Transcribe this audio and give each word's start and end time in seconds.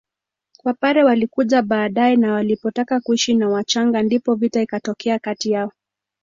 Wapare 0.63 1.03
walikuja 1.03 1.61
baade 1.61 2.15
na 2.15 2.33
walipotaka 2.33 2.99
kuishi 2.99 3.33
na 3.33 3.49
wachaga 3.49 4.03
ndipo 4.03 4.35
vita 4.35 4.61
ikatokea 4.61 5.19
kati 5.19 5.51
yao 5.51 5.71